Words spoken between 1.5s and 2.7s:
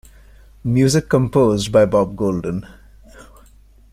by Bob Golden.